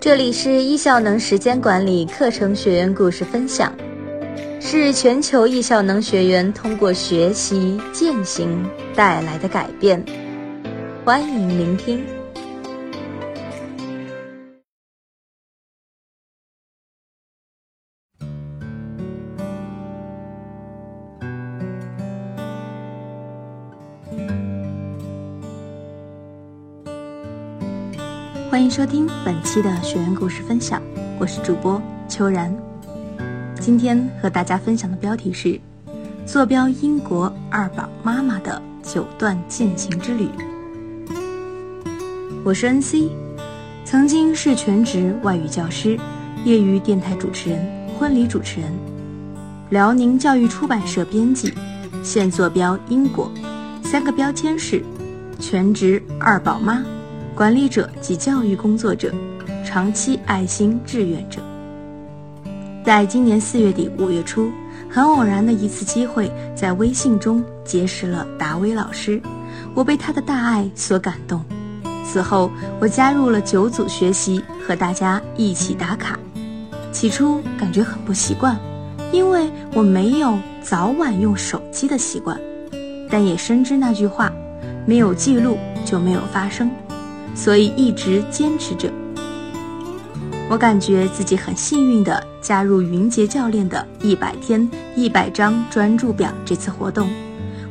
[0.00, 3.70] 这里是易效能时间管理课程学员故事分享，
[4.58, 8.66] 是全球易效能学员通过学习践行
[8.96, 10.02] 带来的改变。
[11.04, 12.02] 欢迎聆听。
[28.50, 30.82] 欢迎收听本期的学员故事分享，
[31.20, 32.52] 我是主播秋然。
[33.60, 35.60] 今天和大家分享的标题是：
[36.26, 40.28] 坐标英国二宝妈妈的九段践行之旅。
[42.44, 43.10] 我是 NC，
[43.84, 45.96] 曾经是全职外语教师，
[46.44, 48.68] 业余电台主持人、婚礼主持人，
[49.68, 51.54] 辽宁教育出版社编辑，
[52.02, 53.30] 现坐标英国。
[53.84, 54.82] 三个标签是：
[55.38, 56.84] 全职二宝妈。
[57.40, 59.10] 管理者及教育工作者，
[59.64, 61.40] 长期爱心志愿者。
[62.84, 64.50] 在今年四月底五月初，
[64.90, 69.18] 很偶然的一次机会，在微信中结识了达威老师，
[69.74, 71.42] 我被他的大爱所感动。
[72.04, 76.18] 此后，我加入了九组学习，和大家一起打卡。
[76.92, 78.54] 起初感觉很不习惯，
[79.12, 82.38] 因为我没有早晚用手机的习惯，
[83.08, 84.30] 但也深知那句话：
[84.84, 86.70] 没有记录就没有发生。
[87.34, 88.90] 所以一直坚持着。
[90.48, 97.08] 我感觉自己很幸运地加入云杰教练的一百天一百张专注表这次活动。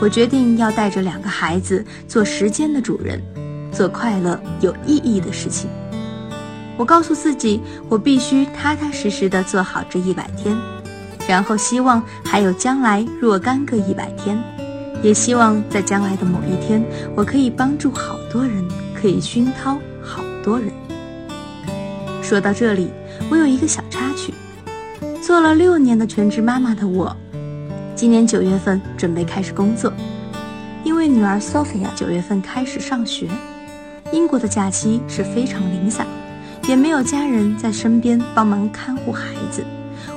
[0.00, 3.22] 我决定要带着两个孩子做时间的主人，
[3.70, 5.68] 做快乐有意义的事情。
[6.78, 10.56] 我告诉自己，我必须踏踏实实地做好这一百天，
[11.28, 14.42] 然后希望还有将来若干个一百天，
[15.02, 16.82] 也希望在将来的某一天，
[17.14, 18.66] 我可以帮助好多人。
[19.02, 20.68] 可以熏陶好多人。
[22.22, 22.88] 说到这里，
[23.28, 24.32] 我有一个小插曲：
[25.20, 27.14] 做了六年的全职妈妈的我，
[27.96, 29.92] 今年九月份准备开始工作，
[30.84, 33.28] 因为女儿 Sophia 九月份开始上学。
[34.12, 36.06] 英国的假期是非常零散，
[36.68, 39.64] 也没有家人在身边帮忙看护孩子，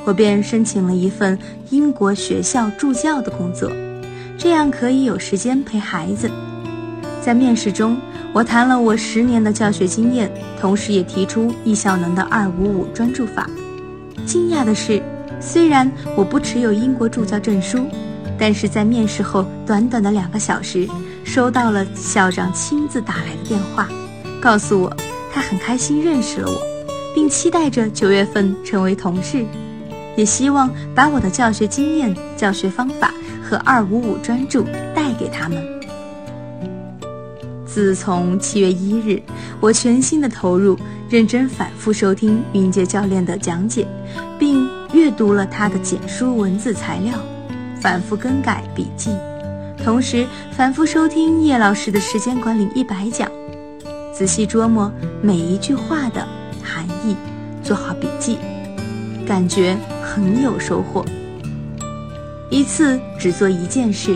[0.05, 1.39] 我便申请了一份
[1.71, 3.71] 英国学校助教的工作，
[4.37, 6.29] 这样可以有时间陪孩子。
[7.23, 7.97] 在面试中。
[8.35, 10.29] 我谈了我十年的教学经验，
[10.59, 13.49] 同时也提出易效能的二五五专注法。
[14.25, 15.01] 惊讶的是，
[15.39, 17.87] 虽然我不持有英国助教证书，
[18.37, 20.85] 但是在面试后短短的两个小时，
[21.23, 23.87] 收到了校长亲自打来的电话，
[24.41, 24.93] 告诉我
[25.33, 26.59] 他很开心认识了我，
[27.15, 29.45] 并期待着九月份成为同事，
[30.17, 35.74] 也希望把我的教学经验、教学方法和二五五专注带给他们。
[37.75, 39.21] 自从七月一日，
[39.59, 43.85] 我全心的投入，认真反复收听云杰教练的讲解，
[44.39, 47.19] 并阅读了他的简书文字材料，
[47.81, 49.09] 反复更改笔记，
[49.83, 53.29] 同时反复收听叶老师的时间管理一百讲，
[54.13, 54.89] 仔细琢磨
[55.21, 56.25] 每一句话的
[56.63, 57.13] 含义，
[57.61, 58.37] 做好笔记，
[59.27, 61.03] 感觉很有收获。
[62.49, 64.15] 一次只做一件事，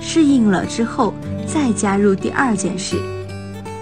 [0.00, 1.14] 适应了之后。
[1.52, 2.96] 再加入第二件事，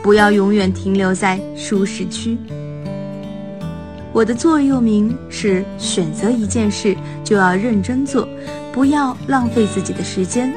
[0.03, 2.39] 不要永远停留在舒适区。
[4.13, 8.27] 我的座右铭是：选择一件事就要认真做，
[8.73, 10.53] 不要浪费自己的时间。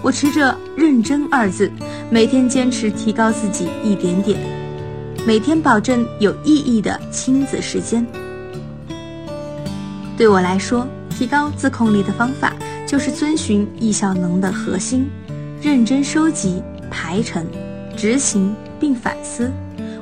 [0.00, 1.70] 我持着“认真”二字，
[2.10, 4.38] 每天坚持提高自己一点点，
[5.26, 8.06] 每天保证有意义的亲子时间。
[10.16, 12.54] 对我来说，提高自控力的方法
[12.86, 15.10] 就是遵循易效能的核心。
[15.60, 17.44] 认真收集、排程、
[17.96, 19.50] 执行并反思。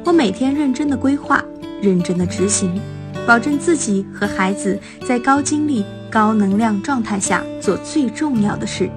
[0.05, 1.43] 我每天认真的规划，
[1.81, 2.79] 认真的执行，
[3.27, 8.91] 保证自己和孩子在高精力、高能量状态下做最重要的事。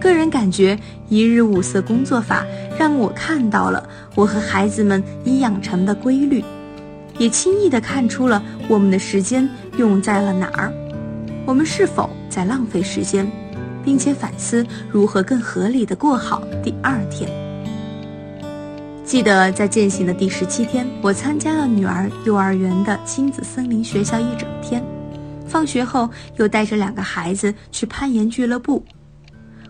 [0.00, 0.76] 个人感觉，
[1.08, 2.44] 一日五色工作法
[2.76, 6.42] 让我看到了我和孩子们已养成的规律，
[7.16, 10.72] 也轻易地看出了我们的时间用在了哪儿，
[11.46, 13.30] 我们是否在浪费时间。
[13.84, 17.30] 并且反思如何更合理的过好第二天。
[19.04, 24.80] 记得在践行的第十七天，我参加了女儿幼儿园的亲子森林学校一整天。
[25.46, 28.84] 放学后又带着两个孩子去攀岩俱乐部。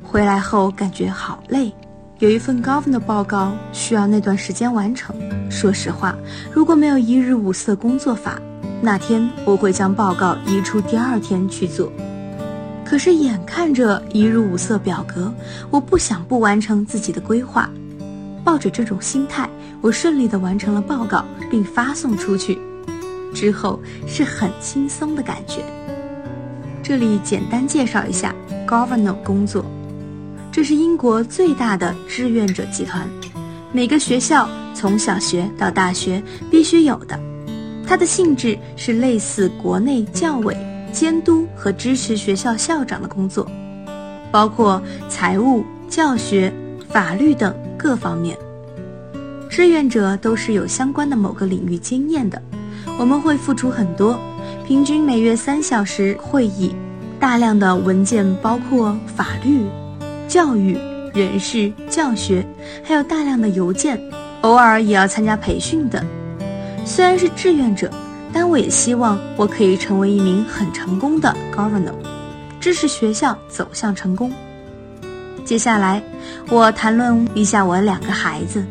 [0.03, 1.73] 回来后感觉好累，
[2.19, 5.17] 有一份 Governor 报告需要那段时间完成。
[5.51, 6.15] 说实话，
[6.53, 8.39] 如果没有一日五色工作法，
[8.83, 11.91] 那天我会将报告移出第二天去做。
[12.91, 15.33] 可是眼看着一入五色表格，
[15.71, 17.71] 我不想不完成自己的规划。
[18.43, 19.49] 抱着这种心态，
[19.81, 22.59] 我顺利地完成了报告并发送出去。
[23.33, 23.79] 之后
[24.09, 25.63] 是很轻松的感觉。
[26.83, 28.35] 这里简单介绍一下
[28.67, 29.65] Governor 工作，
[30.51, 33.09] 这是英国最大的志愿者集团，
[33.71, 36.21] 每个学校从小学到大学
[36.51, 37.17] 必须有的。
[37.87, 40.57] 它的性质是类似国内教委
[40.91, 43.51] 监督和支持学校校长的工作，
[44.31, 46.53] 包括财务、教学、
[46.89, 48.37] 法律等各方面。
[49.49, 52.41] 志愿者都是有相关的某个领域经验的。
[52.99, 54.19] 我们会付出很多，
[54.67, 56.75] 平均每月三小时会议，
[57.19, 59.67] 大量的文件，包括法律、
[60.29, 60.79] 教育、
[61.13, 62.47] 人事、教学，
[62.85, 64.01] 还有大量的邮件，
[64.43, 66.05] 偶尔也要参加培训等。
[66.85, 67.91] 虽然是志愿者，
[68.33, 71.95] 但我也希望我可以成为一名很成功的 governor，
[72.61, 74.33] 支持学校走向成功。
[75.45, 76.03] 接下来，
[76.49, 78.65] 我谈论一下我两个孩子，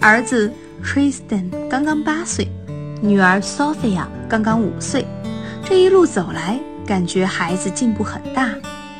[0.00, 0.52] 儿子
[0.84, 2.48] Tristan 刚刚八岁。
[3.00, 5.04] 女儿 Sophia 刚刚五岁，
[5.64, 8.50] 这一路走来，感觉孩子进步很大，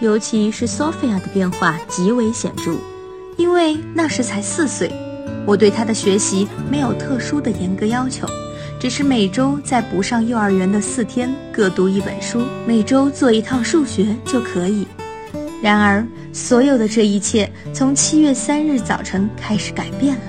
[0.00, 2.72] 尤其是 Sophia 的变化极为显著。
[3.36, 4.92] 因为那时才四岁，
[5.46, 8.26] 我对她的学习没有特殊的严格要求，
[8.82, 14.84] 只是每周在不上幼儿园的四天各读一本书，每周做一套数学就可以。
[15.62, 20.22] 然而，所有的这一切从七月三日早晨开始改变了。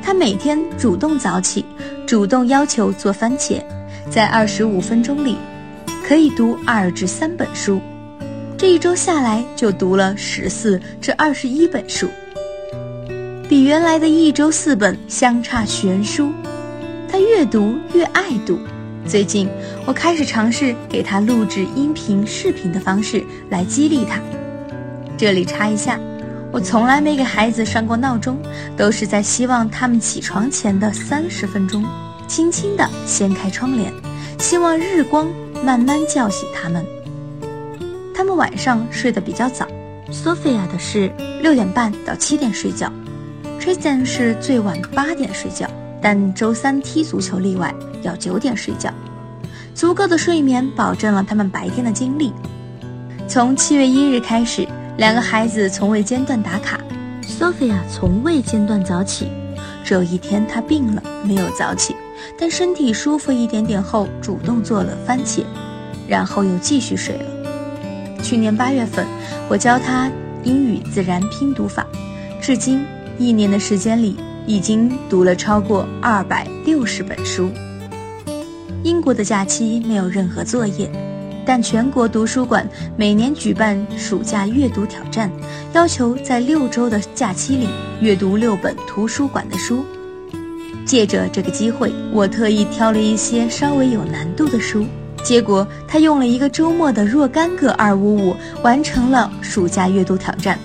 [0.00, 1.64] 他每天主动早起。
[2.06, 3.60] 主动要求做番茄，
[4.08, 5.36] 在二十五分钟里，
[6.06, 7.80] 可以读二至三本书。
[8.56, 12.08] 这一周下来，就读了十四至二十一本书，
[13.48, 16.30] 比原来的一周四本相差悬殊。
[17.14, 18.58] 他越读越爱读。
[19.06, 19.48] 最近，
[19.86, 24.20] 我开始尝试给他录制音频、视频的方式来激励他。
[25.16, 25.96] 这里插一下。
[26.50, 28.36] 我从来没给孩子上过闹钟，
[28.76, 31.84] 都是在希望他们起床前的三十分钟，
[32.26, 33.92] 轻轻地掀开窗帘，
[34.40, 35.28] 希望日光
[35.64, 36.84] 慢慢叫醒他们。
[38.12, 39.68] 他们晚上睡得比较早
[40.10, 42.92] ，Sophia 的是六点半到七点睡觉
[43.60, 45.70] ，Tristan 是最晚八点睡觉，
[46.04, 48.92] 但周三踢足球例外，要九点睡觉。
[49.74, 52.30] 足够的睡眠保证了他们白天的精力。
[53.26, 54.68] 从七月一日开始。
[54.96, 56.78] 两个孩子从未间断打卡
[57.24, 59.26] ，Sophia 从未间断早起。
[59.82, 61.96] 只有一天她病了，没有早起，
[62.38, 65.42] 但身体舒服一点点后，主动做了番茄，
[66.06, 68.22] 然后又继续睡了。
[68.22, 69.04] 去年八月份，
[69.48, 70.08] 我教他
[70.44, 71.84] 英语自然拼读法，
[72.40, 72.86] 至今
[73.18, 77.50] 一年的时间里，已经读了超过二百六十本书。
[78.82, 80.90] 英国的假期没有任何作业。
[81.46, 85.30] 但全国图书馆每年举办暑假阅读挑战，
[85.74, 87.68] 要求在六周的假期里
[88.00, 89.84] 阅读六本图书馆的书。
[90.86, 94.86] 借着这个机会，我特意挑了一些稍微有难度的书。
[95.22, 100.58] 结果他用了一个周末的若干个二五五完成了暑假阅读挑战，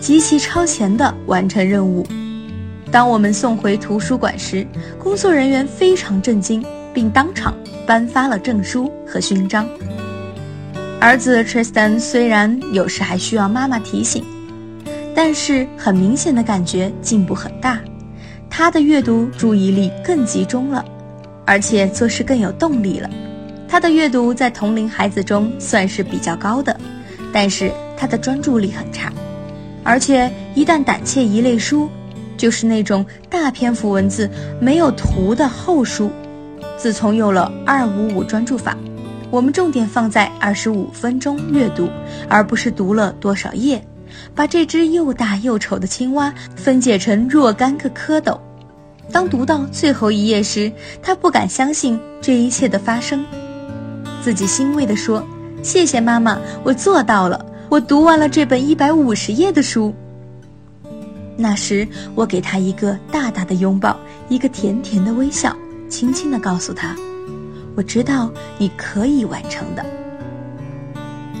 [0.00, 2.06] 极其超前的完成任务。
[2.94, 4.64] 当我们送回图书馆时，
[5.00, 7.52] 工作人员非常震惊，并当场。
[7.84, 9.68] 颁发了证书和勋章。
[11.00, 14.24] 儿子 Tristan 虽然有时还需要妈妈提醒，
[15.12, 17.80] 但是很明显的感觉进步很大。
[18.48, 20.84] 他的阅读注意力更集中了，
[21.44, 23.10] 而且做事更有动力了。
[23.68, 26.78] 他的阅读在同龄孩子中算是比较高的，
[27.32, 29.12] 但是他的专注力很差，
[29.82, 31.90] 而且一旦胆怯一类书，
[32.44, 34.28] 就是那种大篇幅文字
[34.60, 36.10] 没有图的厚书。
[36.76, 38.76] 自从有了二五五专注法，
[39.30, 41.88] 我们重点放在二十五分钟阅读，
[42.28, 43.82] 而不是读了多少页。
[44.34, 48.38] 把这只又大又丑的青蛙分解成若干个蝌蚪。
[49.10, 50.70] 当读到最后一页时，
[51.02, 53.24] 他不敢相信这一切的发生，
[54.20, 55.26] 自己欣慰地说
[55.64, 59.94] ：“谢谢妈妈，我做到了，我读完了这本一百五十页的书。”
[61.36, 63.96] 那时，我给他一个大大的拥抱，
[64.28, 65.56] 一个甜甜的微笑。
[65.88, 66.96] 轻轻地告诉他
[67.76, 69.84] ：“我知道你可以完成的。”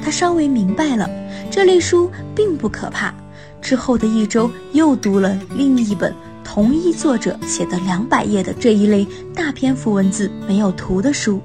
[0.04, 1.08] 他稍微明白了，
[1.50, 3.14] 这类书并不可怕。
[3.60, 11.40] 之后的一周，又读了另一本同一作者写的两百页的这一类大篇幅文字没有图的书。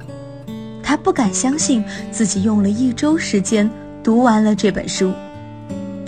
[0.83, 3.69] 他不敢相信自己用了一周时间
[4.03, 5.13] 读完了这本书。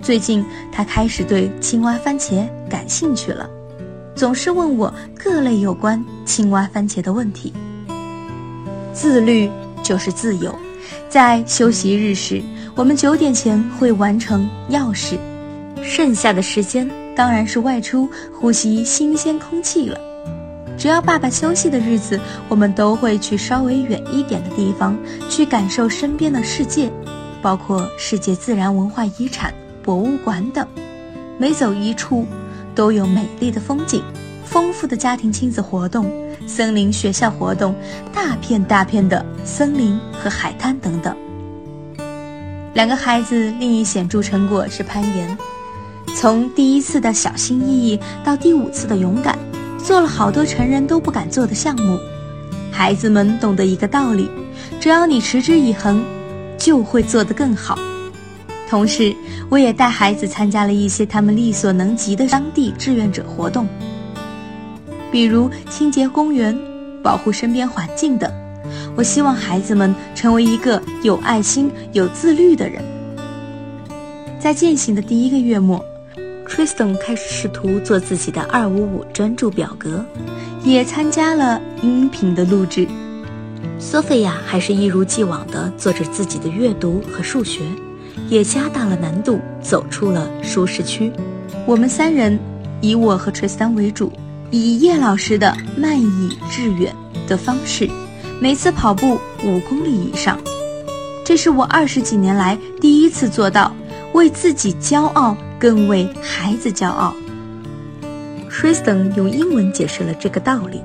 [0.02, 3.50] 最近，他开始对青蛙番茄感兴趣了。
[4.16, 7.54] 总是问我各类有关青蛙番茄的问题。
[8.94, 9.50] 自律
[9.84, 10.54] 就是自由。
[11.08, 12.42] 在休息日时，
[12.76, 15.18] 我们九点前会完成要事，
[15.84, 20.00] 剩下的时间当然是外出呼吸新鲜空气了。
[20.78, 24.98] 只要爸爸休息的日子，我们都会去稍微远一点的地方，
[25.30, 26.92] 去感受身边的世界，
[27.42, 30.66] 包括世界自然文化遗产、博物馆等。
[31.38, 32.26] 每走一处，
[32.76, 34.04] 都有美丽的风景，
[34.46, 36.12] 丰富的家庭亲子活动，
[36.46, 37.74] 森林学校活动，
[38.14, 41.16] 大片大片的森林和海滩等等。
[42.74, 45.38] 两个孩子另一显著成果是攀岩，
[46.16, 49.38] 从第一次的小心翼翼到第五次的勇敢，
[49.78, 52.00] 做了好多成人都不敢做的项目。
[52.72, 54.30] 孩子们懂得一个道理：
[54.80, 56.04] 只要你持之以恒，
[56.58, 57.78] 就会做得更好。
[58.72, 59.14] 同时，
[59.50, 63.68] 我也带孩子参加了一些他们力所能及的当地志愿者活动，
[65.12, 66.58] 比如清洁公园、
[67.04, 68.32] 保护身边环境等。
[68.96, 72.82] 我希望孩子们成为一个有爱心、有自律的人。
[74.40, 75.84] 在践行的第一个月末
[76.48, 80.06] ，Tristan 开始试图做自己的二五五专注表格，
[80.64, 82.88] 也参加了音频的录制。
[83.82, 87.64] Sophia 还是一如既往地做着自己的阅读和数学，
[88.30, 91.12] 也加大了难度，走出了舒适区。
[91.66, 92.40] 我们三人，
[92.82, 94.12] 以我和 Tristan 为主，
[94.50, 96.94] 以叶老师的慢以致远
[97.28, 97.90] 的方式。
[98.40, 100.40] 每次跑步五公里以上，
[101.24, 103.72] 这是我二十几年来第一次做到，
[104.14, 107.14] 为自己骄傲，更为孩子骄傲。
[108.50, 110.82] Tristan 用英文解释了这个道理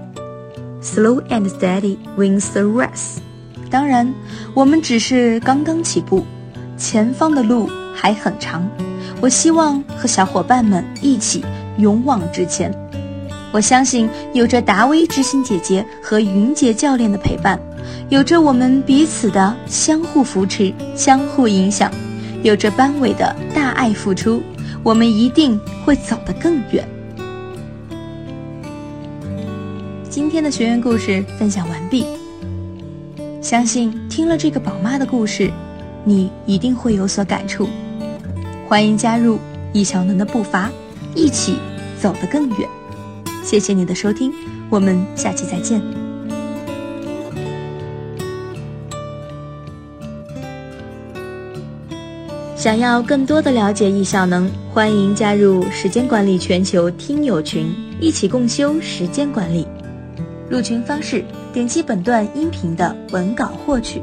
[0.83, 3.17] ：Slow and steady wins the race。
[3.71, 4.15] 当然，
[4.55, 6.25] 我们只是刚刚起步，
[6.77, 8.69] 前方的路还很长。
[9.21, 11.45] 我希望和小伙伴们一起
[11.79, 12.73] 勇往直前。
[13.53, 17.59] 我相信有着达威知心姐姐和云杰教练的陪伴，
[18.11, 21.91] 有着我们彼此的相互扶持、相互影响，
[22.43, 24.43] 有着班委的大爱付出，
[24.83, 26.87] 我们一定会走得更远。
[30.11, 32.05] 今天的学员故事分享完毕，
[33.41, 35.51] 相信听了这个宝妈的故事，
[36.09, 37.69] 你一定会有所感触。
[38.69, 39.41] 欢迎加入
[39.73, 40.71] 易小能的步伐，
[41.17, 41.57] 一起
[42.01, 42.69] 走得更远。
[43.43, 44.33] 谢谢你的收听，
[44.71, 45.83] 我们下期再见。
[52.55, 57.67] 想要更多的了解易效能，欢迎加入时间管理全球听友群，
[58.01, 59.67] 一起共修时间管理。
[60.49, 64.01] 入群方式：点击本段音频的文稿获取。